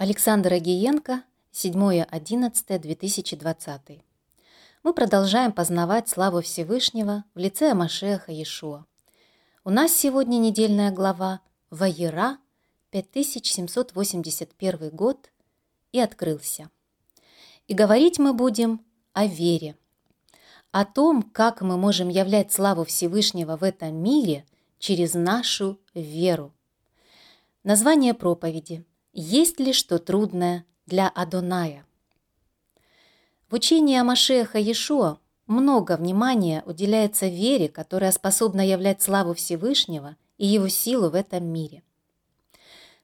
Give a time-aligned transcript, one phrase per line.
[0.00, 4.00] Александр Агиенко, 7.11.2020.
[4.84, 8.86] Мы продолжаем познавать славу Всевышнего в лице Амашеха Иешуа.
[9.64, 11.40] У нас сегодня недельная глава
[11.70, 12.38] «Ваера»,
[12.92, 15.32] 5781 год,
[15.90, 16.70] и открылся.
[17.66, 18.80] И говорить мы будем
[19.14, 19.74] о вере,
[20.70, 24.46] о том, как мы можем являть славу Всевышнего в этом мире
[24.78, 26.54] через нашу веру.
[27.64, 28.84] Название проповеди–
[29.20, 31.84] есть ли что трудное для Адоная?
[33.50, 35.18] В учении о Машеха Иешуа
[35.48, 41.82] много внимания уделяется вере, которая способна являть славу Всевышнего и его силу в этом мире.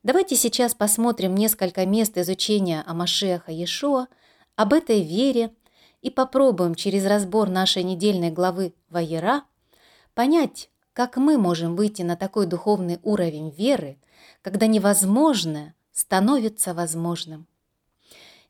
[0.05, 4.06] Давайте сейчас посмотрим несколько мест изучения о Машеха Иешуа,
[4.55, 5.52] об этой вере
[6.00, 9.42] и попробуем через разбор нашей недельной главы Ваера
[10.14, 13.98] понять, как мы можем выйти на такой духовный уровень веры,
[14.42, 17.46] когда невозможное становится возможным.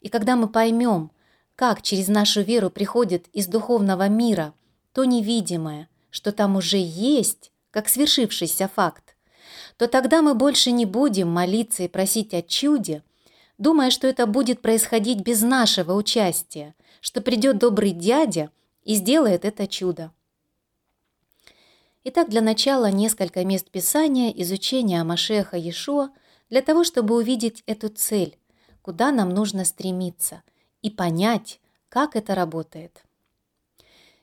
[0.01, 1.13] И когда мы поймем,
[1.55, 4.55] как через нашу веру приходит из духовного мира
[4.93, 9.17] то невидимое, что там уже есть, как свершившийся факт,
[9.77, 13.03] то тогда мы больше не будем молиться и просить о чуде,
[13.59, 18.51] думая, что это будет происходить без нашего участия, что придет добрый дядя
[18.85, 20.13] и сделает это чудо.
[22.05, 26.11] Итак, для начала несколько мест Писания изучения Машеха Иешуа–
[26.51, 28.39] для того, чтобы увидеть эту цель,
[28.83, 30.43] куда нам нужно стремиться,
[30.83, 33.05] и понять, как это работает.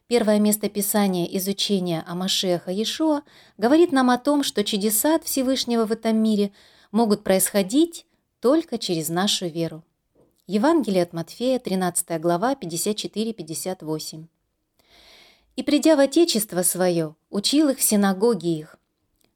[0.07, 3.23] Первое место Писания изучения о Машеха Иешуа
[3.57, 6.51] говорит нам о том, что чудеса от Всевышнего в этом мире
[6.91, 8.05] могут происходить
[8.41, 9.83] только через нашу веру.
[10.47, 14.25] Евангелие от Матфея, 13 глава, 54-58.
[15.55, 18.75] «И придя в Отечество свое, учил их в синагоге их,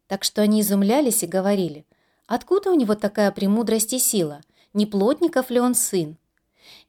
[0.07, 1.85] так что они изумлялись и говорили,
[2.27, 4.41] Откуда у него такая премудрость и сила?
[4.73, 6.17] Не плотников ли он сын?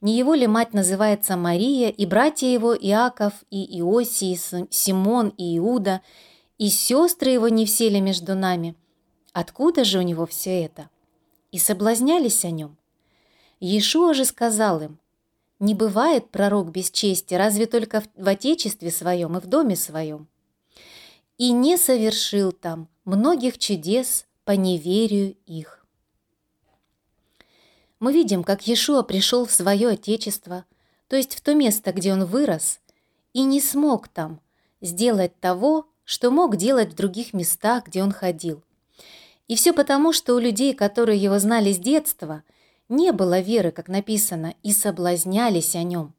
[0.01, 5.57] Не его ли мать называется Мария, и братья его Иаков, и Иосий, и Симон, и
[5.57, 6.01] Иуда,
[6.57, 8.75] и сестры его не все ли между нами?
[9.33, 10.89] Откуда же у него все это?
[11.51, 12.77] И соблазнялись о нем.
[13.59, 14.99] Иешуа же сказал им,
[15.59, 20.27] «Не бывает пророк без чести, разве только в отечестве своем и в доме своем».
[21.39, 25.85] И не совершил там многих чудес по неверию их.
[27.99, 30.63] Мы видим, как Иешуа пришел в свое Отечество,
[31.09, 32.79] то есть в то место, где он вырос,
[33.33, 34.39] и не смог там
[34.79, 38.63] сделать того, что мог делать в других местах, где он ходил.
[39.49, 42.43] И все потому, что у людей, которые его знали с детства,
[42.87, 46.13] не было веры, как написано, и соблазнялись о нем.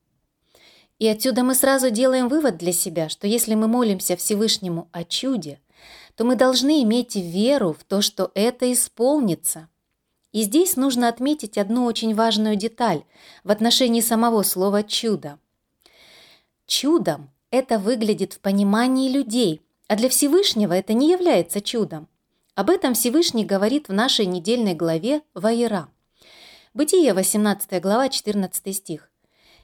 [0.98, 5.60] И отсюда мы сразу делаем вывод для себя, что если мы молимся Всевышнему о чуде–
[6.18, 9.68] то мы должны иметь веру в то, что это исполнится.
[10.32, 13.04] И здесь нужно отметить одну очень важную деталь
[13.44, 15.38] в отношении самого слова «чудо».
[16.66, 22.08] Чудом это выглядит в понимании людей, а для Всевышнего это не является чудом.
[22.56, 25.88] Об этом Всевышний говорит в нашей недельной главе Ваера.
[26.74, 29.08] Бытие, 18 глава, 14 стих.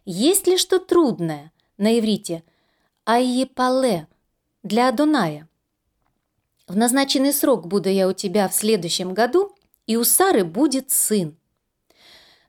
[0.05, 2.45] «Есть ли что трудное на иврите
[3.05, 4.07] «айепале»
[4.63, 5.49] для Адоная?»
[6.67, 9.55] В назначенный срок буду я у тебя в следующем году,
[9.87, 11.37] и у Сары будет сын.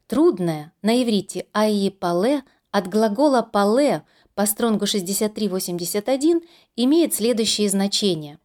[0.08, 6.42] Трудное на иврите «айи пале» от глагола «пале» по стронгу 6381
[6.78, 8.40] имеет следующее значение.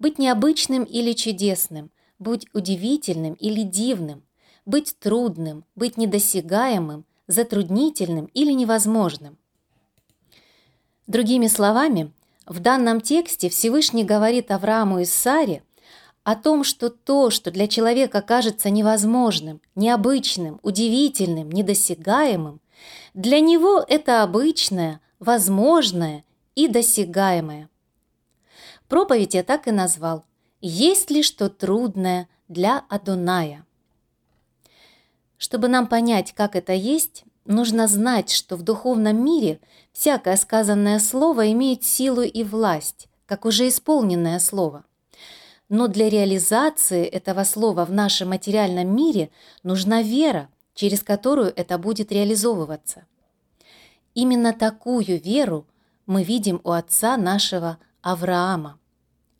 [0.00, 4.24] Быть необычным или чудесным, быть удивительным или дивным,
[4.66, 9.38] быть трудным, быть недосягаемым, затруднительным или невозможным.
[11.06, 12.12] Другими словами,
[12.46, 15.62] в данном тексте Всевышний говорит Аврааму и Саре
[16.24, 22.60] о том, что то, что для человека кажется невозможным, необычным, удивительным, недосягаемым,
[23.14, 26.24] для него это обычное, возможное
[26.54, 27.68] и досягаемое.
[28.88, 30.24] Проповедь я так и назвал
[30.60, 33.64] «Есть ли что трудное для Адоная?»
[35.38, 39.60] Чтобы нам понять, как это есть, Нужно знать, что в духовном мире
[39.92, 44.84] всякое сказанное слово имеет силу и власть, как уже исполненное слово.
[45.68, 49.30] Но для реализации этого слова в нашем материальном мире
[49.62, 53.06] нужна вера, через которую это будет реализовываться.
[54.14, 55.66] Именно такую веру
[56.06, 58.78] мы видим у отца нашего Авраама.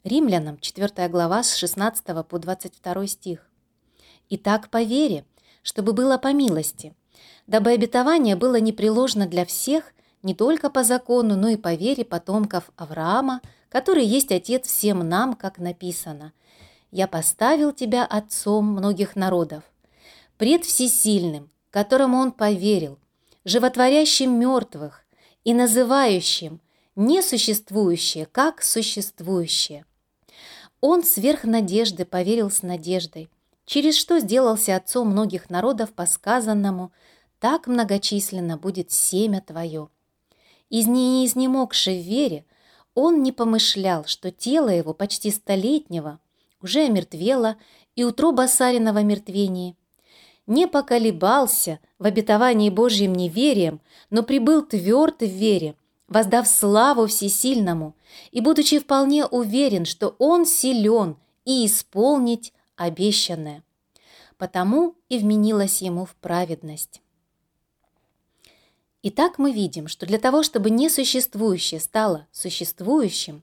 [0.05, 3.51] Римлянам 4 глава с 16 по 22 стих.
[4.31, 5.25] «Итак, по вере,
[5.63, 6.95] чтобы было по милости,
[7.51, 9.93] дабы обетование было непреложно для всех,
[10.23, 15.35] не только по закону, но и по вере потомков Авраама, который есть отец всем нам,
[15.35, 16.33] как написано.
[16.93, 19.65] «Я поставил тебя отцом многих народов».
[20.39, 23.01] пред Всесильным, которому он поверил,
[23.45, 25.05] животворящим мертвых
[25.43, 26.61] и называющим
[26.95, 29.85] несуществующее как существующее.
[30.81, 33.29] Он сверх надежды поверил с надеждой,
[33.67, 36.93] через что сделался отцом многих народов по сказанному
[37.41, 39.89] «так многочисленно будет семя твое».
[40.69, 42.45] Из неизнемогшей в вере
[42.95, 46.21] он не помышлял, что тело его почти столетнего
[46.63, 47.57] уже омертвело
[47.97, 49.77] и утроба Сариного мертвении.
[50.47, 55.75] Не поколебался в обетовании Божьим неверием, но прибыл тверд в вере,
[56.09, 57.95] воздав славу всесильному
[58.33, 63.63] и будучи вполне уверен, что он силен и исполнить обещанное.
[64.39, 67.01] Потому и вменилось ему в праведность.
[69.03, 73.43] Итак, мы видим, что для того, чтобы несуществующее стало существующим,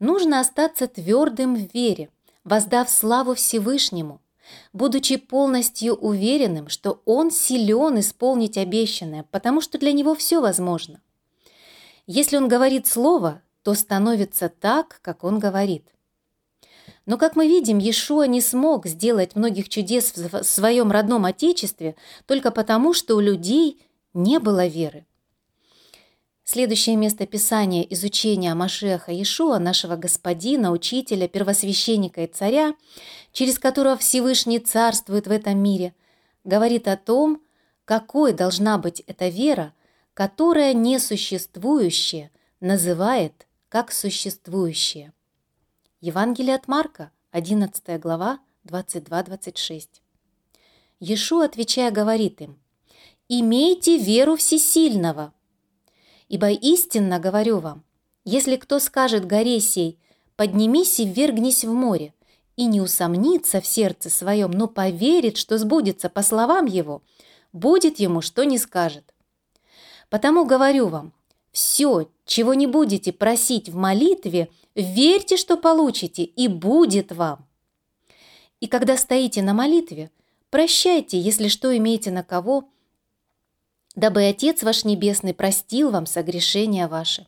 [0.00, 2.10] нужно остаться твердым в вере,
[2.44, 4.20] воздав славу Всевышнему,
[4.74, 11.00] будучи полностью уверенным, что Он силен исполнить обещанное, потому что для Него все возможно.
[12.06, 15.86] Если Он говорит слово, то становится так, как Он говорит.
[17.06, 21.96] Но, как мы видим, Иешуа не смог сделать многих чудес в своем родном Отечестве
[22.26, 23.80] только потому, что у людей–
[24.14, 25.06] не было веры.
[26.44, 32.74] Следующее место Писания изучения Машеха Иешуа, нашего Господина, Учителя, Первосвященника и Царя,
[33.32, 35.94] через которого Всевышний царствует в этом мире,
[36.44, 37.40] говорит о том,
[37.84, 39.72] какой должна быть эта вера,
[40.14, 42.30] которая несуществующее
[42.60, 45.12] называет как существующее.
[46.00, 49.88] Евангелие от Марка, 11 глава, 22-26.
[51.00, 52.61] Иешуа, отвечая, говорит им,
[53.28, 55.32] имейте веру всесильного.
[56.28, 57.84] Ибо истинно говорю вам,
[58.24, 59.98] если кто скажет горе сей,
[60.36, 62.14] поднимись и ввергнись в море,
[62.56, 67.02] и не усомнится в сердце своем, но поверит, что сбудется по словам его,
[67.52, 69.14] будет ему, что не скажет.
[70.10, 71.12] Потому говорю вам,
[71.52, 77.46] все, чего не будете просить в молитве, верьте, что получите, и будет вам.
[78.60, 80.10] И когда стоите на молитве,
[80.50, 82.68] прощайте, если что имеете на кого,
[83.94, 87.26] дабы Отец ваш Небесный простил вам согрешения ваши.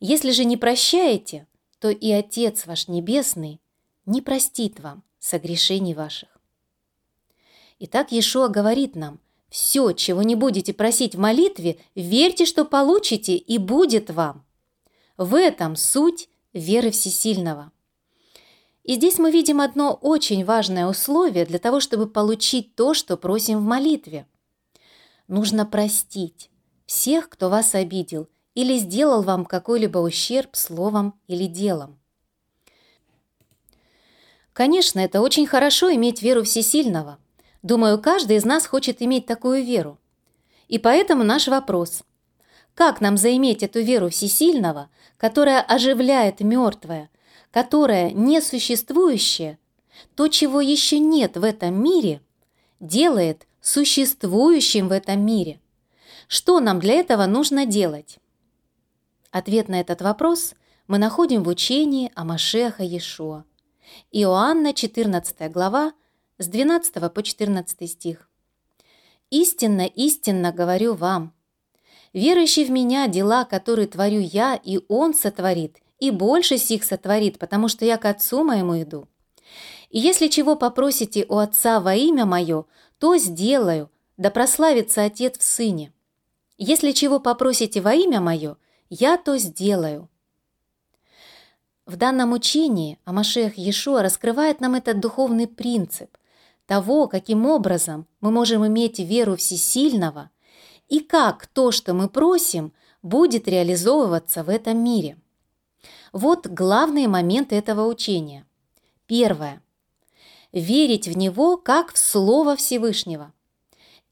[0.00, 1.46] Если же не прощаете,
[1.78, 3.60] то и Отец ваш Небесный
[4.06, 6.28] не простит вам согрешений ваших.
[7.80, 13.58] Итак, Иешуа говорит нам, все, чего не будете просить в молитве, верьте, что получите, и
[13.58, 14.44] будет вам.
[15.16, 17.70] В этом суть веры всесильного.
[18.82, 23.58] И здесь мы видим одно очень важное условие для того, чтобы получить то, что просим
[23.58, 24.26] в молитве–
[25.28, 26.50] Нужно простить
[26.86, 31.98] всех, кто вас обидел или сделал вам какой-либо ущерб словом или делом.
[34.52, 37.18] Конечно, это очень хорошо иметь веру всесильного.
[37.62, 39.98] Думаю, каждый из нас хочет иметь такую веру.
[40.68, 42.04] И поэтому наш вопрос.
[42.74, 47.10] Как нам заиметь эту веру всесильного, которая оживляет мертвое,
[47.50, 49.58] которая несуществующее,
[50.14, 52.20] то, чего еще нет в этом мире,
[52.78, 55.58] делает существующим в этом мире.
[56.28, 58.18] Что нам для этого нужно делать?
[59.30, 60.54] Ответ на этот вопрос
[60.86, 63.44] мы находим в учении о Машеха Иешуа.
[64.12, 65.94] Иоанна, 14 глава,
[66.38, 68.28] с 12 по 14 стих.
[69.30, 71.32] «Истинно, истинно говорю вам,
[72.12, 77.68] верующий в Меня дела, которые творю Я, и Он сотворит, и больше сих сотворит, потому
[77.68, 79.08] что я к Отцу моему иду.
[79.88, 82.66] И если чего попросите у Отца во имя Мое,
[83.04, 85.92] то сделаю, да прославится Отец в Сыне.
[86.56, 88.56] Если чего попросите во имя Мое,
[88.88, 90.08] я то сделаю».
[91.84, 96.16] В данном учении Амашех Иешуа раскрывает нам этот духовный принцип
[96.64, 100.30] того, каким образом мы можем иметь веру всесильного
[100.88, 105.18] и как то, что мы просим, будет реализовываться в этом мире.
[106.14, 108.46] Вот главные моменты этого учения.
[109.06, 109.60] Первое
[110.54, 113.32] верить в Него как в Слово Всевышнего.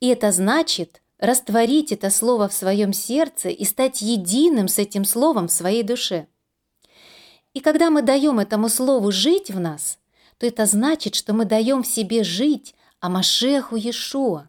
[0.01, 5.47] И это значит растворить это Слово в своем сердце и стать единым с этим Словом
[5.47, 6.27] в своей душе.
[7.55, 9.99] И когда мы даем этому Слову жить в нас,
[10.39, 14.49] то это значит, что мы даем в себе жить Амашеху Иешуа.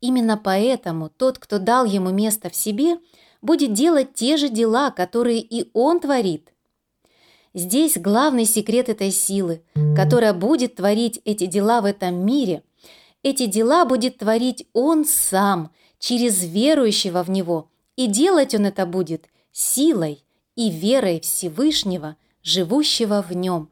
[0.00, 2.98] Именно поэтому тот, кто дал ему место в себе,
[3.42, 6.52] будет делать те же дела, которые и он творит–
[7.52, 9.62] Здесь главный секрет этой силы,
[9.96, 12.62] которая будет творить эти дела в этом мире.
[13.22, 19.26] Эти дела будет творить Он сам, через верующего в Него, и делать Он это будет
[19.52, 23.68] силой и верой Всевышнего, живущего в Нем.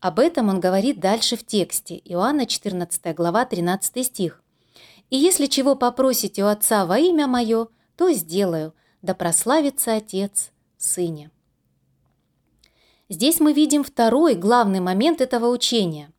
[0.00, 4.42] Об этом он говорит дальше в тексте, Иоанна 14 глава 13 стих.
[5.10, 11.30] «И если чего попросите у Отца во имя Мое, то сделаю, да прославится Отец Сыне».
[13.08, 16.12] Здесь мы видим второй главный момент этого учения.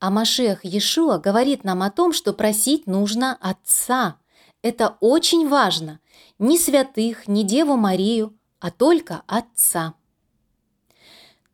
[0.00, 4.16] А Машех Иешуа говорит нам о том, что просить нужно Отца.
[4.62, 6.00] Это очень важно.
[6.40, 9.94] Ни святых, ни Деву Марию, а только Отца.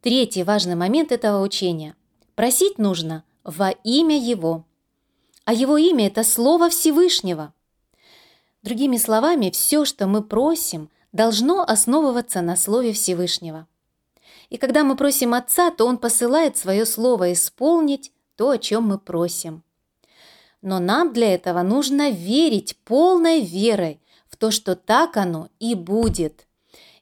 [0.00, 1.94] Третий важный момент этого учения.
[2.34, 4.64] Просить нужно во имя Его.
[5.44, 7.52] А Его имя– это Слово Всевышнего.
[8.62, 13.66] Другими словами, все, что мы просим, должно основываться на Слове Всевышнего.
[14.50, 18.98] И когда мы просим Отца, то Он посылает свое Слово исполнить то, о чем мы
[18.98, 19.62] просим.
[20.62, 26.46] Но нам для этого нужно верить полной верой в то, что так оно и будет.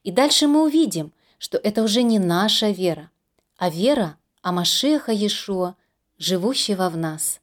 [0.02, 3.10] И дальше мы увидим, что это уже не наша вера,
[3.56, 5.74] а вера Амашеха Иешуа,
[6.18, 7.40] живущего в нас.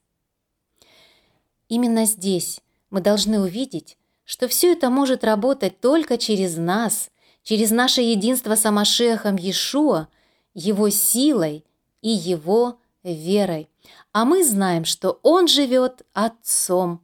[1.70, 7.10] Именно здесь мы должны увидеть, что все это может работать только через нас,
[7.44, 10.08] через наше единство с Амашехом Иешуа,
[10.54, 11.66] Его силой
[12.02, 13.70] и Его верой.
[14.12, 17.02] А мы знаем, что Он живет Отцом.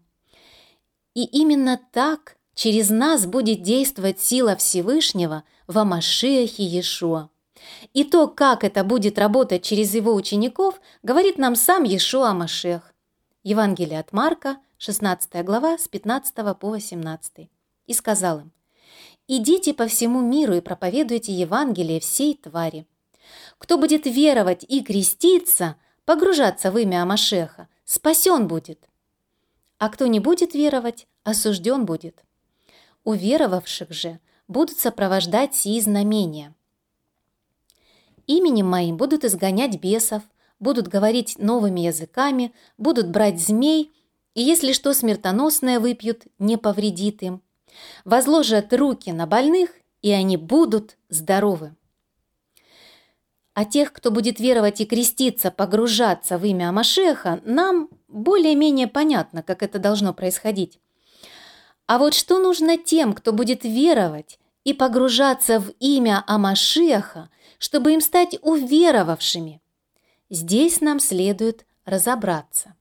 [1.13, 7.29] И именно так через нас будет действовать сила Всевышнего в Амашехе Иешуа.
[7.93, 12.93] И то, как это будет работать через его учеников, говорит нам сам Иешуа Амашех.
[13.43, 17.50] Евангелие от Марка, 16 глава, с 15 по 18.
[17.86, 18.51] И сказал им,
[19.29, 22.86] «Идите по всему миру и проповедуйте Евангелие всей твари.
[23.57, 25.77] Кто будет веровать и креститься–
[26.09, 28.89] погружаться в имя Амашеха, спасен будет.
[29.77, 32.24] А кто не будет веровать, осужден будет.
[33.03, 36.55] У веровавших же будут сопровождать сии знамения.
[38.25, 40.24] Именем моим будут изгонять бесов,
[40.59, 43.93] будут говорить новыми языками, будут брать змей,
[44.33, 47.43] и если что смертоносное выпьют, не повредит им.
[48.05, 49.71] Возложат руки на больных,
[50.01, 51.75] и они будут здоровы
[53.59, 59.63] а тех, кто будет веровать и креститься, погружаться в имя Амашеха, нам более-менее понятно, как
[59.63, 60.79] это должно происходить.
[61.85, 67.99] А вот что нужно тем, кто будет веровать и погружаться в имя Амашеха, чтобы им
[67.99, 69.61] стать уверовавшими?
[70.29, 72.75] Здесь нам следует разобраться.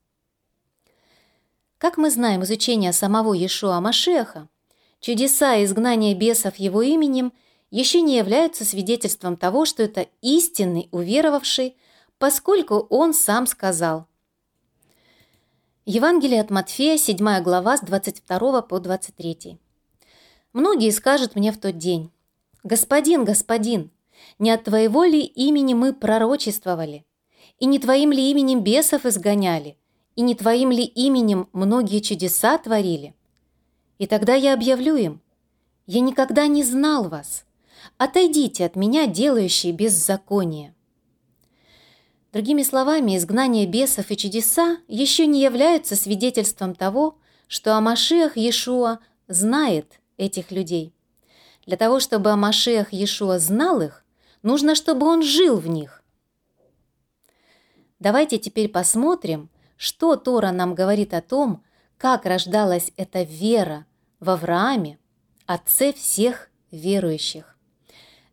[1.79, 4.49] Как мы знаем из учения самого Иешуа Машеха,
[5.01, 7.33] чудеса изгнания бесов его именем–
[7.71, 11.77] еще не являются свидетельством того, что это истинный уверовавший,
[12.19, 14.07] поскольку он сам сказал.
[15.85, 19.59] Евангелие от Матфея, 7 глава, с 22 по 23.
[20.53, 22.11] «Многие скажут мне в тот день,
[22.65, 23.91] «Господин, господин,
[24.39, 27.07] не от Твоего ли имени мы пророчествовали?
[27.59, 29.79] И не Твоим ли именем бесов изгоняли?
[30.17, 33.15] И не Твоим ли именем многие чудеса творили?»
[33.99, 35.21] И тогда я объявлю им,
[35.87, 37.45] «Я никогда не знал вас,
[37.97, 40.75] Отойдите от меня, делающие беззаконие».
[42.33, 50.01] Другими словами, изгнание бесов и чудеса еще не являются свидетельством того, что Амашиах Иешуа знает
[50.19, 50.95] этих людей.
[51.67, 54.05] Для того, чтобы Амашиах Иешуа знал их,
[54.43, 56.03] нужно, чтобы он жил в них.
[57.99, 61.65] Давайте теперь посмотрим, что Тора нам говорит о том,
[61.97, 63.87] как рождалась эта вера
[64.21, 64.99] в Аврааме,
[65.47, 67.57] отце всех верующих.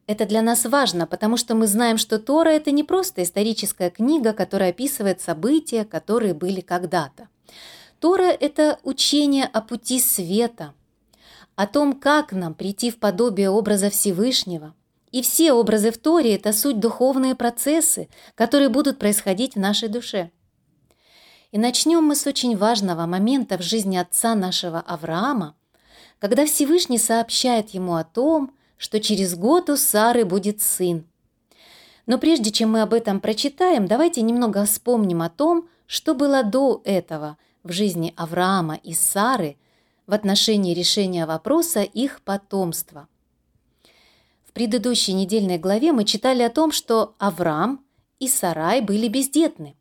[0.07, 4.33] Это для нас важно, потому что мы знаем, что Тора– это не просто историческая книга,
[4.33, 7.29] которая описывает события, которые были когда-то.
[7.99, 10.73] Тора– это учение о пути света,
[11.55, 14.75] о том, как нам прийти в подобие образа Всевышнего.
[15.11, 20.29] И все образы в Торе– это суть духовные процессы, которые будут происходить в нашей душе.
[21.51, 25.55] И начнем мы с очень важного момента в жизни отца нашего Авраама,
[26.25, 31.05] когда Всевышний сообщает ему о том, что через год у Сары будет сын.
[32.07, 36.81] Но прежде чем мы об этом прочитаем, давайте немного вспомним о том, что было до
[36.83, 39.55] этого в жизни Авраама и Сары
[40.07, 43.07] в отношении решения вопроса их потомства.
[44.47, 47.85] В предыдущей недельной главе мы читали о том, что Авраам
[48.17, 49.75] и Сарай были бездетны.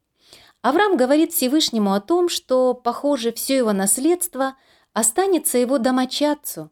[0.60, 4.56] Авраам говорит Всевышнему о том, что, похоже, все его наследство
[4.94, 6.70] останется его домочадцу,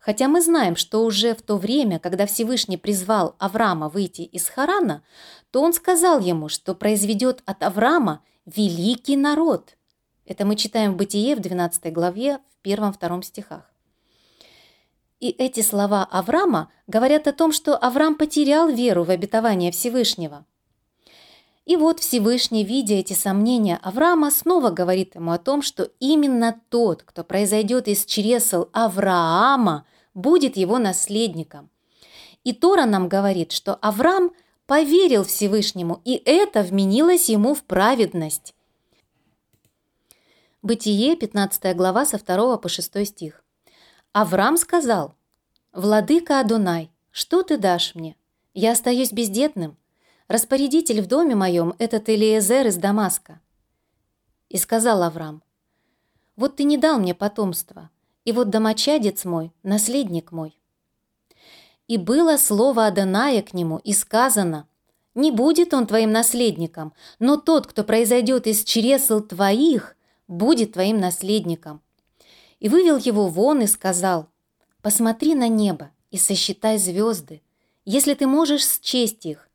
[0.00, 5.02] Хотя мы знаем, что уже в то время, когда Всевышний призвал Авраама выйти из Харана,
[5.50, 9.76] то он сказал ему, что произведет от Авраама великий народ.
[10.24, 13.70] Это мы читаем в Бытие в 12 главе в 1-2 стихах.
[15.18, 20.46] И эти слова Авраама говорят о том, что Авраам потерял веру в обетование Всевышнего.
[21.70, 27.04] И вот Всевышний, видя эти сомнения Авраама, снова говорит ему о том, что именно тот,
[27.04, 31.70] кто произойдет из чресел Авраама, будет его наследником.
[32.42, 34.32] И Тора нам говорит, что Авраам
[34.66, 38.52] поверил Всевышнему, и это вменилось ему в праведность.
[40.62, 43.44] Бытие, 15 глава, со 2 по 6 стих.
[44.10, 45.14] Авраам сказал,
[45.72, 48.16] «Владыка Адонай, что ты дашь мне?
[48.54, 49.76] Я остаюсь бездетным.
[50.30, 53.40] Распорядитель в доме моем– этот Элиезер из Дамаска».
[54.48, 55.42] И сказал Авраам,
[56.36, 57.90] «Вот ты не дал мне потомства,
[58.24, 60.56] и вот домочадец мой, наследник мой».
[61.88, 64.68] И было слово Адоная к нему, и сказано,
[65.16, 69.96] «Не будет он твоим наследником, но тот, кто произойдет из чресл твоих,
[70.28, 71.82] будет твоим наследником».
[72.60, 74.28] И вывел его вон и сказал,
[74.80, 77.42] «Посмотри на небо и сосчитай звезды,
[77.84, 79.49] если ты можешь счесть их».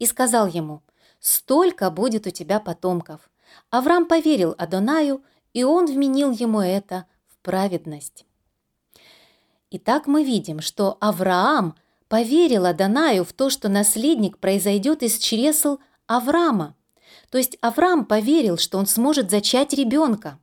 [0.00, 0.82] И сказал ему,
[1.20, 3.30] «Столько будет у тебя потомков».
[3.70, 8.24] Авраам поверил Адонаю, и он вменил ему это в праведность.
[9.70, 11.76] Итак, мы видим, что Авраам
[12.08, 16.74] поверил Адонаю в то, что наследник произойдет из чресл Авраама.
[17.30, 20.38] То есть Авраам поверил, что он сможет зачать ребенка.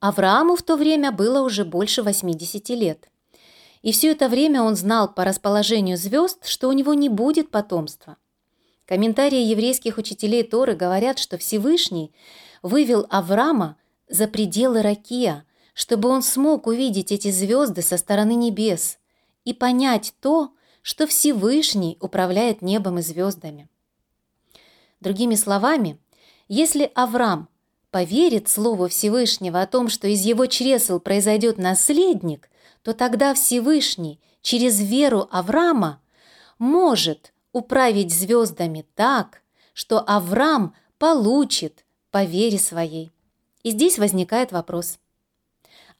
[0.00, 3.08] Аврааму в то время было уже больше 80 лет.
[3.82, 8.16] И все это время он знал по расположению звезд, что у него не будет потомства.
[8.86, 12.12] Комментарии еврейских учителей Торы говорят, что Всевышний
[12.62, 13.76] вывел Авраама
[14.08, 18.98] за пределы Ракия– чтобы он смог увидеть эти звезды со стороны небес
[19.44, 23.68] и понять то, что Всевышний управляет небом и звездами.
[25.00, 25.98] Другими словами,
[26.48, 27.48] если Авраам
[27.90, 32.48] поверит Слову Всевышнего о том, что из его чресел произойдет наследник,
[32.82, 36.00] то тогда Всевышний через веру Авраама
[36.58, 43.12] может управить звездами так, что Авраам получит по вере своей.
[43.62, 44.98] И здесь возникает вопрос.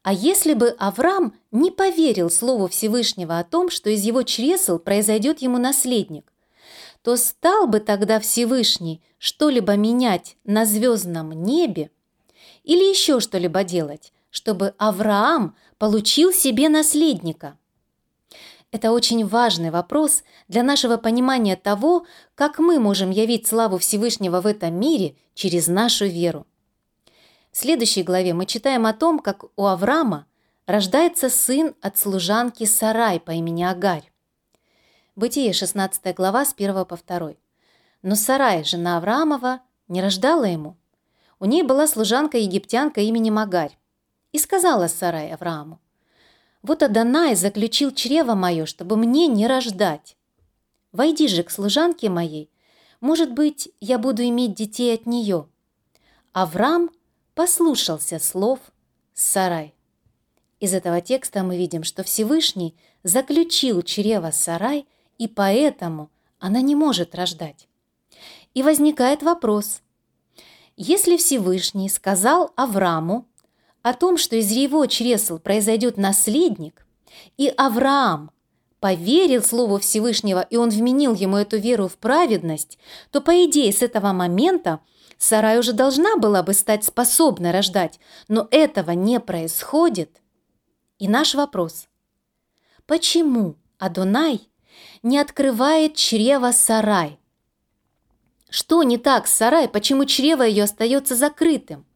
[0.02, 5.40] А если бы Авраам не поверил Слову Всевышнего о том, что из его чресел произойдет
[5.40, 6.32] ему наследник,
[7.02, 11.90] то стал бы тогда Всевышний что-либо менять на звездном небе
[12.64, 17.58] или еще что-либо делать, чтобы Авраам получил себе наследника?
[18.72, 24.46] Это очень важный вопрос для нашего понимания того, как мы можем явить славу Всевышнего в
[24.46, 26.46] этом мире через нашу веру.
[27.50, 30.26] В следующей главе мы читаем о том, как у Авраама
[30.64, 34.10] рождается сын от служанки Сарай по имени Агарь.
[35.14, 37.34] Бытие, 16 глава, с 1 по 2.
[38.00, 40.78] Но Сарай, жена Авраамова, не рождала ему.
[41.38, 43.76] У ней была служанка-египтянка именем Агарь.
[44.32, 45.78] И сказала Сарай Аврааму,
[46.62, 50.16] «Вот Адонай заключил чрево мое, чтобы мне не рождать.
[50.90, 52.50] Войди же к служанке моей,
[53.00, 55.48] может быть, я буду иметь детей от нее».
[56.32, 56.90] Авраам
[57.34, 58.58] послушался слов
[59.12, 59.74] Сарай.
[60.60, 64.86] Из этого текста мы видим, что Всевышний заключил чрево Сарай,
[65.18, 67.68] и поэтому она не может рождать.
[68.54, 69.82] И возникает вопрос.
[70.76, 73.26] Если Всевышний сказал Аврааму
[73.82, 76.86] о том, что из его чресл произойдет наследник,
[77.36, 78.30] и Авраам
[78.80, 82.78] поверил Слову Всевышнего, и он вменил ему эту веру в праведность,
[83.10, 84.80] то, по идее, с этого момента
[85.18, 90.20] Сарай уже должна была бы стать способной рождать, но этого не происходит.
[90.98, 91.86] И наш вопрос.
[92.86, 94.48] Почему Адонай
[95.04, 97.20] не открывает чрево Сарай?
[98.50, 101.86] Что не так с Сарай, почему чрево ее остается закрытым?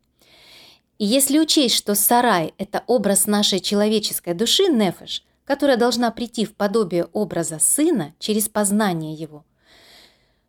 [0.98, 6.54] И если учесть, что Сарай– это образ нашей человеческой души, Нефеш, которая должна прийти в
[6.54, 9.44] подобие образа сына через познание его,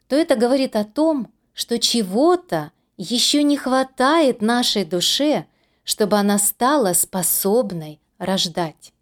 [0.08, 5.46] то это говорит о том, что чего-то еще не хватает нашей душе,
[5.84, 8.94] чтобы она стала способной рождать.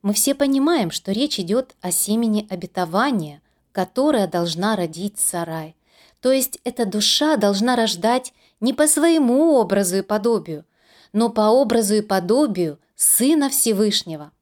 [0.00, 3.40] Мы все понимаем, что речь идет о семени обетования,
[3.72, 5.76] которая должна родить сарай.
[6.20, 10.64] То есть эта душа должна рождать не по своему образу и подобию,
[11.12, 14.32] но по образу и подобию Сына Всевышнего.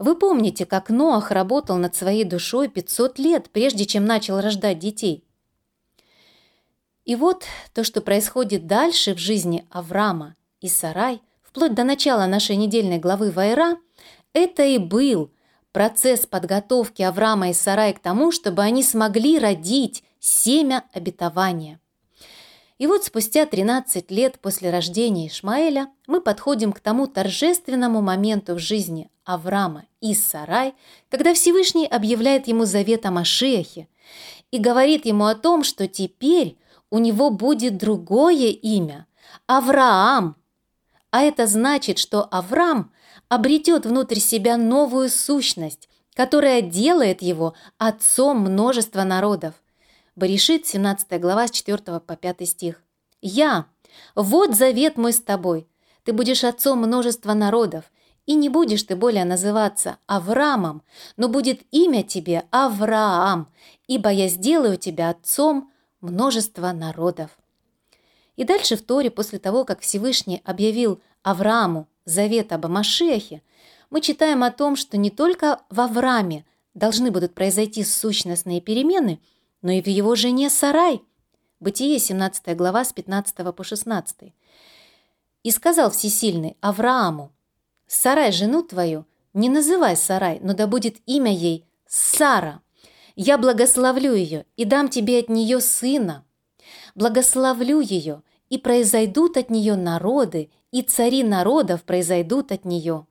[0.00, 5.24] Вы помните, как Ноах работал над своей душой 500 лет, прежде чем начал рождать детей–
[7.10, 12.54] и вот то, что происходит дальше в жизни Авраама и Сарай, вплоть до начала нашей
[12.54, 13.78] недельной главы Вайра,
[14.32, 15.32] это и был
[15.72, 21.80] процесс подготовки Авраама и Сарай к тому, чтобы они смогли родить семя обетования.
[22.80, 28.58] И вот спустя 13 лет после рождения Ишмаэля мы подходим к тому торжественному моменту в
[28.58, 30.72] жизни Авраама и Сарай,
[31.10, 33.86] когда Всевышний объявляет ему завет о Машиахе,
[34.50, 36.56] и говорит ему о том, что теперь
[36.88, 39.06] у него будет другое имя–
[39.46, 40.36] Авраам.
[41.10, 42.92] А это значит, что Авраам
[43.28, 49.52] обретет внутрь себя новую сущность, которая делает его отцом множества народов.
[50.16, 52.82] Баришит, 17 глава, с 4 по 5 стих.
[53.22, 53.66] «Я,
[54.14, 55.68] вот завет мой с тобой,
[56.04, 57.84] ты будешь отцом множества народов,
[58.26, 60.82] и не будешь ты более называться Авраамом,
[61.16, 63.48] но будет имя тебе Авраам,
[63.86, 65.70] ибо я сделаю тебя отцом
[66.00, 67.30] множества народов».
[68.36, 73.42] И дальше в Торе, после того, как Всевышний объявил Аврааму завет об Машехе,
[73.90, 76.44] мы читаем о том, что не только в Аврааме
[76.74, 79.20] должны будут произойти сущностные перемены,
[79.62, 81.02] но и в его жене Сарай.
[81.60, 84.32] Бытие, 17 глава, с 15 по 16.
[85.42, 87.32] «И сказал Всесильный Аврааму,
[87.86, 92.62] «Сарай, жену твою, не называй Сарай, но да будет имя ей Сара.
[93.16, 96.24] Я благословлю ее и дам тебе от нее сына.
[96.94, 103.06] Благословлю ее, и произойдут от нее народы, и цари народов произойдут от нее».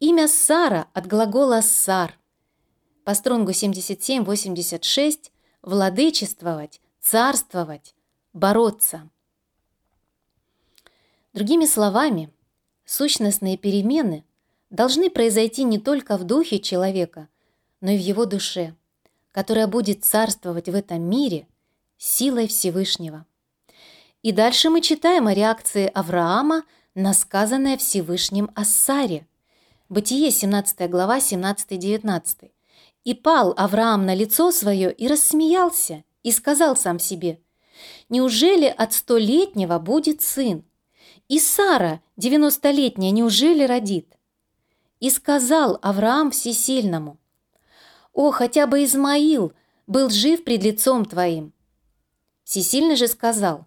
[0.00, 2.18] Имя Сара от глагола «сар».
[3.04, 5.30] По стронгу 77-86
[5.62, 7.94] «владычествовать», «царствовать»,
[8.32, 9.08] «бороться».
[11.32, 12.30] Другими словами,
[12.84, 14.24] сущностные перемены
[14.70, 17.28] должны произойти не только в духе человека,
[17.80, 18.74] но и в его душе,
[19.32, 21.46] которая будет царствовать в этом мире
[21.98, 23.26] силой Всевышнего.
[24.22, 29.26] И дальше мы читаем о реакции Авраама на сказанное Всевышним о Саре–
[29.92, 32.50] Бытие, 17 глава, 17-19.
[33.04, 37.40] «И пал Авраам на лицо свое и рассмеялся, и сказал сам себе,
[38.08, 40.64] «Неужели от столетнего будет сын?
[41.28, 44.16] И Сара, девяностолетняя, неужели родит?»
[45.00, 47.18] И сказал Авраам Всесильному,
[48.12, 49.52] «О, хотя бы Измаил
[49.86, 51.52] был жив пред лицом твоим!»
[52.44, 53.66] Всесильный же сказал,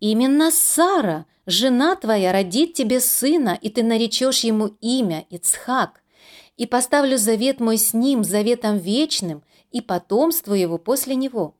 [0.00, 6.02] «Именно Сара жена твоя родит тебе сына, и ты наречешь ему имя Ицхак,
[6.56, 11.54] и поставлю завет мой с ним, заветом вечным, и потомству его после него».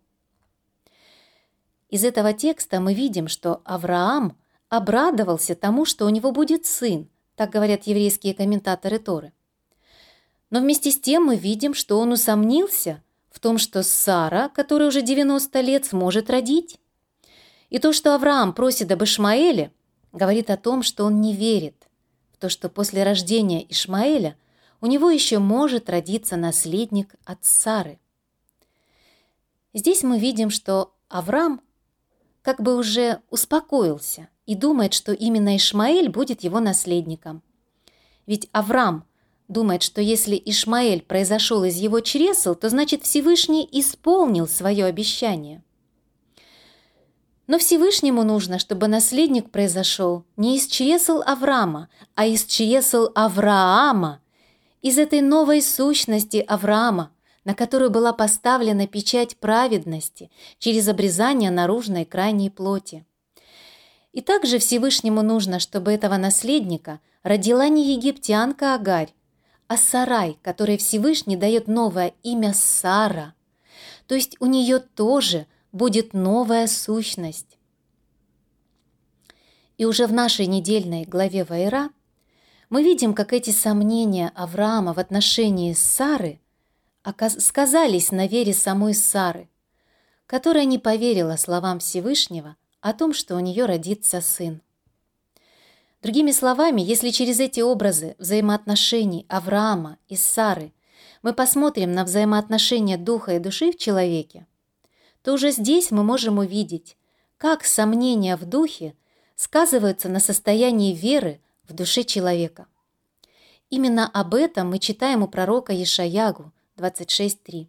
[1.94, 4.36] Из этого текста мы видим, что Авраам
[4.68, 9.32] обрадовался тому, что у него будет сын, так говорят еврейские комментаторы Торы.
[10.50, 15.02] Но вместе с тем мы видим, что он усомнился в том, что Сара, которая уже
[15.02, 16.78] 90 лет, сможет родить.
[17.70, 19.72] И то, что Авраам просит об Ишмаэле,
[20.12, 21.76] говорит о том, что он не верит
[22.32, 24.36] в то, что после рождения Ишмаэля
[24.80, 27.98] у него еще может родиться наследник от Сары.
[29.72, 31.60] Здесь мы видим, что Авраам
[32.42, 37.42] как бы уже успокоился и думает, что именно Ишмаэль будет его наследником.
[38.26, 39.04] Ведь Авраам
[39.48, 45.62] думает, что если Ишмаэль произошел из его чресел, то значит Всевышний исполнил свое обещание–
[47.46, 54.20] но Всевышнему нужно, чтобы наследник произошел не из чресл Авраама, а из чресл Авраама,
[54.84, 57.10] из этой новой сущности Авраама,
[57.44, 63.04] на которую была поставлена печать праведности через обрезание наружной крайней плоти.
[64.12, 69.12] И также Всевышнему нужно, чтобы этого наследника родила не египтянка Агарь,
[69.66, 73.34] а Сарай, которой Всевышний дает новое имя Сара.
[74.06, 77.58] То есть у нее тоже– будет новая сущность.
[79.76, 81.90] И уже в нашей недельной главе Вайра
[82.74, 86.40] мы видим, как эти сомнения Авраама в отношении Сары
[87.38, 89.48] сказались на вере самой Сары,
[90.26, 94.60] которая не поверила словам Всевышнего о том, что у нее родится сын.
[96.02, 100.72] Другими словами, если через эти образы взаимоотношений Авраама и Сары
[101.22, 104.48] мы посмотрим на взаимоотношения духа и души в человеке,
[105.22, 106.96] то уже здесь мы можем увидеть,
[107.38, 108.96] как сомнения в духе
[109.36, 112.66] сказываются на состоянии веры в душе человека.
[113.70, 117.66] Именно об этом мы читаем у пророка Ешаягу 26.3.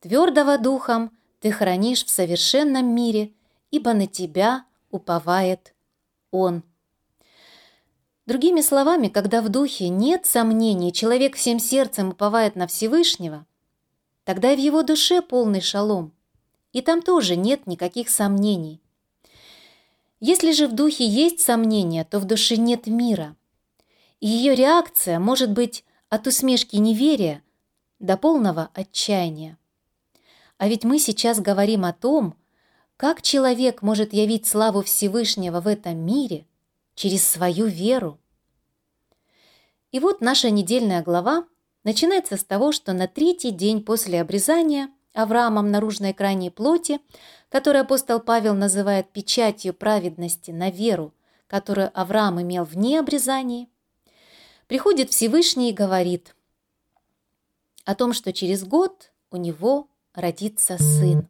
[0.00, 1.10] «Твердого духом
[1.40, 3.32] ты хранишь в совершенном мире,
[3.70, 5.74] ибо на тебя уповает
[6.30, 6.62] Он».
[8.26, 13.44] Другими словами, когда в духе нет сомнений, человек всем сердцем уповает на Всевышнего,
[14.24, 16.12] тогда и в его душе полный шалом–
[16.74, 18.82] и там тоже нет никаких сомнений.
[20.26, 23.36] Если же в духе есть сомнения, то в душе нет мира.
[24.22, 27.42] Ее реакция может быть от усмешки неверия
[27.98, 29.58] до полного отчаяния.
[30.56, 32.36] А ведь мы сейчас говорим о том,
[32.96, 36.46] как человек может явить славу Всевышнего в этом мире
[36.94, 38.18] через свою веру.
[39.92, 41.44] И вот наша недельная глава
[41.82, 46.98] начинается с того, что на третий день после обрезания Авраамом наружной крайней плоти,
[47.54, 51.14] который апостол Павел называет печатью праведности на веру,
[51.46, 53.68] которую Авраам имел вне обрезания,
[54.66, 56.34] приходит Всевышний и говорит
[57.84, 61.28] о том, что через год у него родится сын.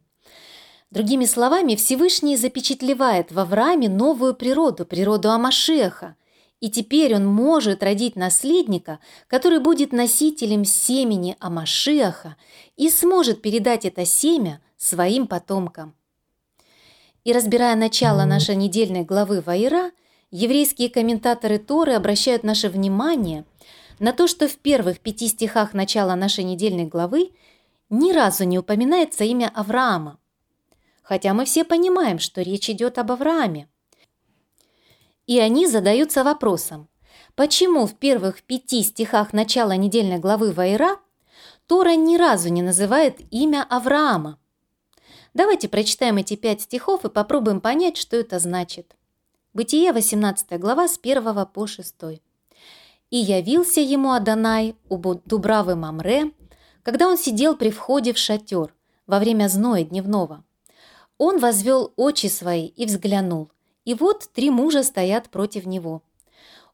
[0.89, 6.15] Другими словами, Всевышний запечатлевает в Аврааме новую природу, природу Амашеха,
[6.59, 12.35] и теперь он может родить наследника, который будет носителем семени Амашиаха
[12.77, 15.93] и сможет передать это семя своим потомкам.
[17.25, 19.91] И разбирая начало нашей недельной главы Ваира,
[20.29, 23.45] еврейские комментаторы Торы обращают наше внимание
[23.97, 27.31] на то, что в первых пяти стихах начала нашей недельной главы
[27.89, 30.19] ни разу не упоминается имя Авраама,
[31.01, 33.67] хотя мы все понимаем, что речь идет об Аврааме.
[35.25, 36.89] И они задаются вопросом,
[37.33, 40.99] почему в первых пяти стихах начала недельной главы Ваира
[41.65, 44.37] Тора ни разу не называет имя Авраама.
[45.35, 48.95] Давайте прочитаем эти пять стихов и попробуем понять, что это значит.
[49.53, 51.93] Бытие, 18 глава, с 1 по 6.
[53.09, 56.31] «И явился ему Адонай у Дубравы Мамре,
[56.83, 58.73] когда он сидел при входе в шатер
[59.07, 60.45] во время зноя дневного.
[61.17, 63.51] Он возвел очи свои и взглянул,
[63.83, 66.01] и вот три мужа стоят против него.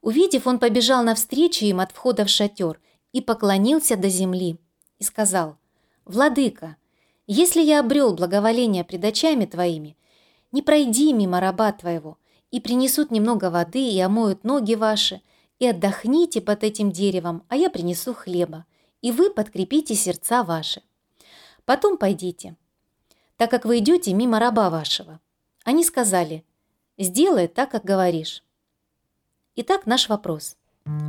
[0.01, 2.79] Увидев, он побежал навстречу им от входа в шатер
[3.11, 4.59] и поклонился до земли,
[4.99, 5.57] и сказал,
[6.05, 6.77] «Владыка,
[7.27, 9.97] если я обрел благоволение пред очами твоими,
[10.51, 12.17] не пройди мимо раба твоего,
[12.51, 15.21] и принесут немного воды и омоют ноги ваши,
[15.59, 18.65] и отдохните под этим деревом, а я принесу хлеба,
[19.01, 20.81] и вы подкрепите сердца ваши.
[21.65, 22.57] Потом пойдите,
[23.37, 25.19] так как вы идете мимо раба вашего».
[25.63, 26.43] Они сказали,
[26.97, 28.43] «Сделай так, как говоришь».
[29.55, 30.57] Итак, наш вопрос.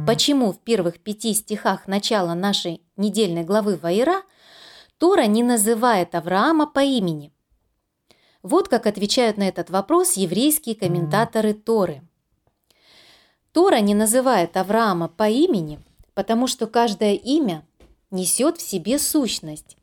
[0.07, 4.23] Почему в первых пяти стихах начала нашей недельной главы Ваира
[5.03, 7.33] Тора не называет Авраама по имени?
[8.45, 12.03] Вот как отвечают на этот вопрос еврейские комментаторы Торы.
[13.51, 15.81] Тора не называет Авраама по имени,
[16.15, 17.67] потому что каждое имя
[18.13, 19.77] несет в себе сущность.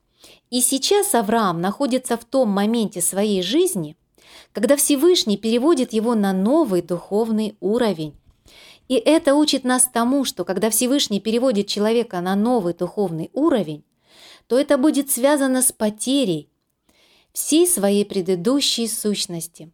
[0.52, 3.98] И сейчас Авраам находится в том моменте своей жизни,
[4.54, 8.16] когда Всевышний переводит его на новый духовный уровень.
[8.88, 13.84] И это учит нас тому, что когда Всевышний переводит человека на новый духовный уровень,
[14.50, 16.50] то это будет связано с потерей
[17.34, 19.72] всей своей предыдущей сущности.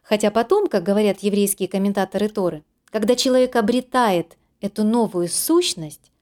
[0.00, 6.12] Хотя потом, как говорят еврейские комментаторы Торы, когда человек обретает эту новую сущность,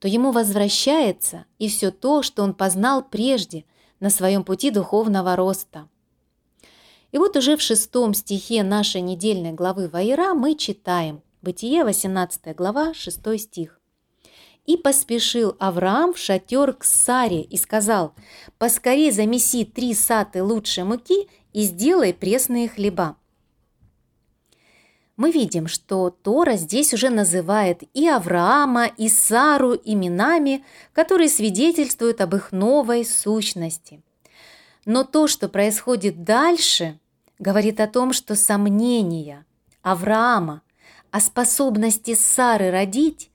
[0.00, 3.64] то ему возвращается и все то, что он познал прежде
[4.00, 5.88] на своем пути духовного роста.
[7.12, 12.92] И вот уже в шестом стихе нашей недельной главы Ваера мы читаем Бытие, 18 глава,
[12.92, 13.79] 6 стих.
[14.66, 18.14] «И поспешил Авраам в шатер к Саре и сказал,
[18.58, 23.16] «Поскорей замеси три саты лучшей муки и сделай пресные хлеба»
[25.20, 32.34] мы видим, что Тора здесь уже называет и Авраама, и Сару именами, которые свидетельствуют об
[32.34, 34.00] их новой сущности.
[34.86, 36.98] Но то, что происходит дальше,
[37.38, 39.44] говорит о том, что сомнения
[39.82, 40.62] Авраама
[41.10, 43.29] о способности Сары родить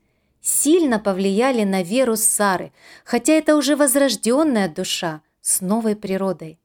[0.46, 2.72] сильно повлияли на веру Сары,
[3.04, 6.60] хотя это уже возрожденная душа с новой природой.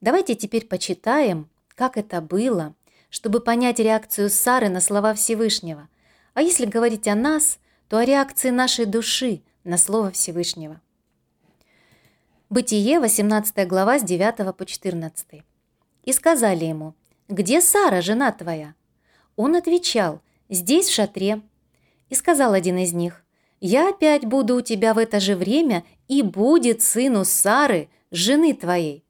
[0.00, 2.74] Давайте теперь почитаем, как это было–
[3.16, 5.88] чтобы понять реакцию Сары на слова Всевышнего.
[6.34, 10.80] А если говорить о нас, то о реакции нашей души на Слово Всевышнего.
[12.50, 15.44] Бытие, 18 глава, с 9 по 14.
[16.04, 16.94] «И сказали ему,
[17.28, 18.74] где Сара, жена твоя?»
[19.34, 21.40] Он отвечал, «Здесь, в шатре».
[22.08, 23.24] И сказал один из них,
[23.60, 29.06] «Я опять буду у тебя в это же время, и будет сыну Сары, жены твоей»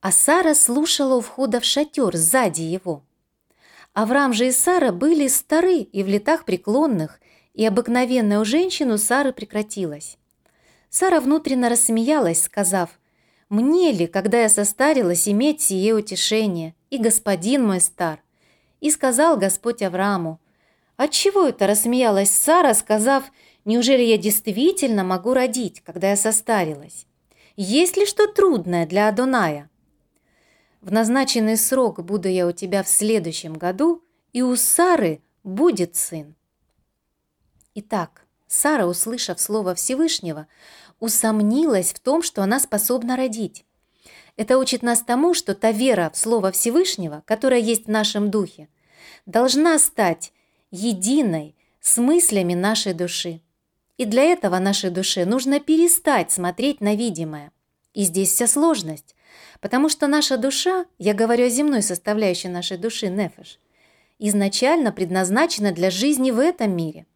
[0.00, 3.02] а Сара слушала у входа в шатер сзади его.
[3.94, 7.20] Авраам же и Сара были стары и в летах преклонных,
[7.54, 10.18] и обыкновенная у женщин у Сары прекратилась.
[10.88, 12.90] Сара внутренно рассмеялась, сказав,
[13.48, 18.22] «Мне ли, когда я состарилась, иметь сие утешение, и господин мой стар?»
[18.80, 20.38] И сказал Господь Аврааму,
[20.98, 23.24] «Отчего это рассмеялась Сара, сказав,
[23.64, 27.06] неужели я действительно могу родить, когда я состарилась?
[27.56, 29.70] Есть ли что трудное для Адоная?»
[30.80, 36.34] В назначенный срок буду я у тебя в следующем году, и у Сары будет сын.
[37.74, 40.48] Итак, Сара, услышав слово Всевышнего,
[40.98, 43.64] усомнилась в том, что она способна родить.
[44.36, 48.68] Это учит нас тому, что та вера в Слово Всевышнего, которая есть в нашем духе,
[49.26, 50.32] должна стать
[50.70, 53.40] единой с мыслями нашей души.
[53.96, 57.52] И для этого нашей душе нужно перестать смотреть на видимое–
[57.98, 59.16] И здесь вся сложность,
[59.60, 63.58] потому что наша душа, я говорю о земной составляющей нашей души, нефеш,
[64.20, 67.06] изначально предназначена для жизни в этом мире.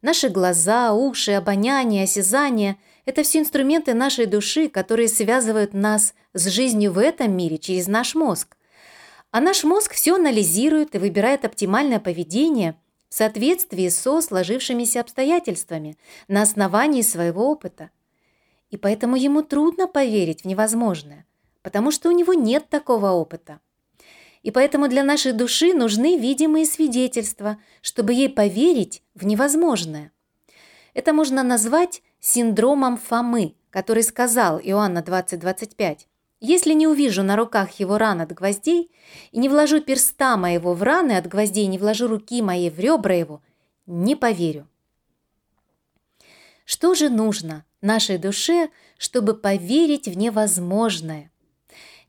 [0.00, 6.92] Наши глаза, уши, обоняние, осязание– это все инструменты нашей души, которые связывают нас с жизнью
[6.92, 8.56] в этом мире через наш мозг.
[9.32, 12.74] А наш мозг все анализирует и выбирает оптимальное поведение
[13.12, 15.98] в соответствии со сложившимися обстоятельствами
[16.28, 17.90] на основании своего опыта.
[18.70, 21.26] И поэтому ему трудно поверить в невозможное,
[21.60, 23.60] потому что у него нет такого опыта.
[24.42, 30.10] И поэтому для нашей души нужны видимые свидетельства, чтобы ей поверить в невозможное.
[30.94, 36.06] Это можно назвать синдромом Фомы, который сказал Иоанна 20:25.
[36.44, 38.90] Если не увижу на руках его ран от гвоздей,
[39.30, 43.14] и не вложу перста моего в раны от гвоздей, не вложу руки моей в ребра
[43.14, 43.40] его,
[43.86, 44.68] не поверю.
[46.64, 51.30] Что же нужно нашей душе, чтобы поверить в невозможное?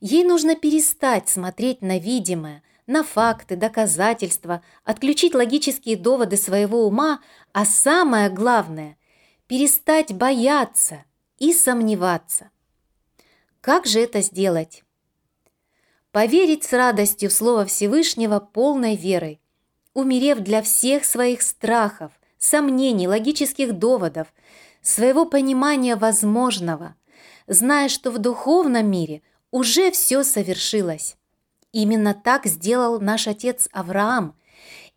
[0.01, 7.19] Ей нужно перестать смотреть на видимое, на факты, доказательства, отключить логические доводы своего ума,
[7.51, 8.97] а самое главное–
[9.47, 11.05] перестать бояться
[11.37, 12.49] и сомневаться.
[13.63, 14.83] Как же это сделать?
[16.11, 19.39] Поверить с радостью в Слово Всевышнего полной верой,
[19.93, 24.33] умерев для всех своих страхов, сомнений, логических доводов,
[24.81, 26.95] своего понимания возможного,
[27.47, 31.15] зная, что в духовном мире уже все совершилось.
[31.71, 34.35] Именно так сделал наш отец Авраам,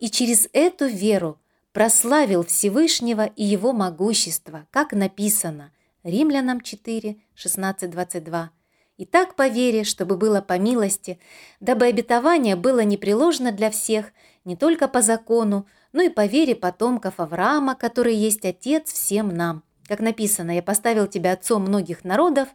[0.00, 1.38] и через эту веру
[1.70, 5.70] прославил Всевышнего и его могущество, как написано
[6.02, 8.51] Римлянам 4, 16, 22.
[8.96, 11.20] И так по вере, чтобы было по милости,
[11.61, 14.12] дабы обетование было непреложно для всех,
[14.44, 19.62] не только по закону, но и по вере потомков Авраама, который есть Отец всем нам.
[19.87, 22.49] Как написано, «Я поставил тебя отцом многих народов»,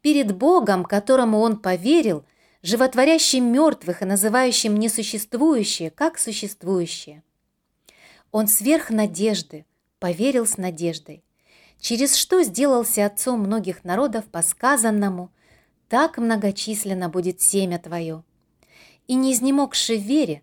[0.00, 2.24] перед Богом, которому он поверил,
[2.62, 7.22] животворящим мертвых и называющим несуществующее, как существующее.
[8.30, 9.64] Он сверх надежды,
[9.98, 11.24] поверил с надеждой,
[11.80, 15.30] через что сделался отцом многих народов по сказанному–
[15.88, 18.22] так многочисленно будет семя твое.
[19.06, 20.42] И не изнемогши в вере,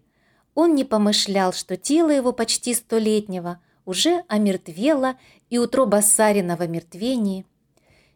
[0.56, 5.18] он не помышлял, что тело его почти столетнего уже омертвело
[5.50, 7.46] и утроба Сарина в мертвении,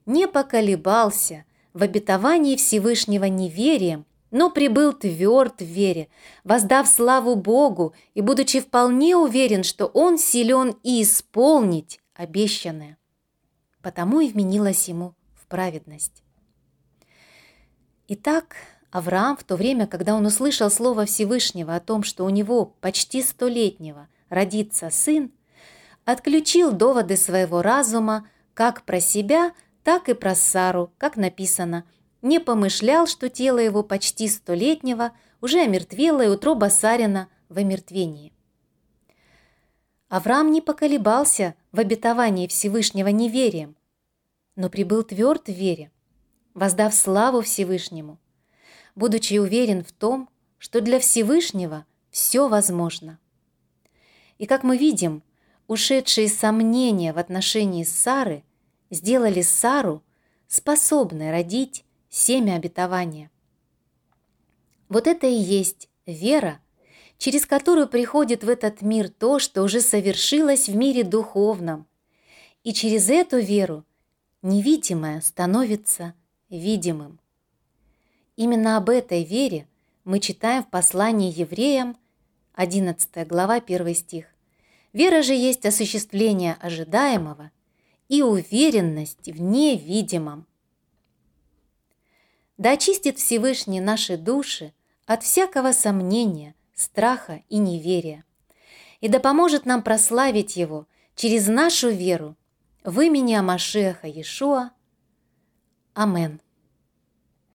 [0.07, 6.07] не поколебался в обетовании Всевышнего неверием, но прибыл тверд в вере,
[6.43, 12.98] воздав славу Богу и будучи вполне уверен, что он силен и исполнить обещанное.
[13.81, 16.23] Потому и вменилось ему в праведность.
[18.07, 18.55] Итак,
[18.91, 23.21] Авраам в то время, когда он услышал слово Всевышнего о том, что у него почти
[23.21, 25.31] столетнего родится сын,
[26.05, 31.85] отключил доводы своего разума как про себя, так и про Сару, как написано,
[32.21, 38.33] не помышлял, что тело его почти столетнего уже омертвело и утроба Сарина в омертвении.
[40.09, 43.75] Авраам не поколебался в обетовании Всевышнего неверием,
[44.55, 45.91] но прибыл тверд в вере–
[46.53, 48.19] воздав славу Всевышнему,
[48.95, 53.19] будучи уверен в том, что для Всевышнего все возможно.
[54.37, 55.23] И как мы видим,
[55.67, 58.43] ушедшие сомнения в отношении Сары
[58.89, 60.03] сделали Сару
[60.47, 63.31] способной родить семя обетования.
[64.89, 66.59] Вот это и есть вера,
[67.19, 71.85] через которую приходит в этот мир то, что уже совершилось в мире духовном.
[72.63, 73.83] И через эту веру
[74.41, 76.13] невидимое становится
[76.49, 77.19] видимым.
[78.37, 79.67] Именно об этой вере
[80.05, 81.97] мы читаем в послании евреям,
[82.53, 84.25] 11 глава, 1 стих.
[84.93, 87.51] Вера же есть осуществление ожидаемого
[88.07, 90.47] и уверенность в невидимом.
[92.57, 94.73] Да очистит Всевышний наши души
[95.05, 98.23] от всякого сомнения, страха и неверия,
[99.01, 102.35] и да поможет нам прославить Его через нашу веру.
[102.83, 104.71] В имени Амашеха Иешуа,
[105.93, 106.39] Амен.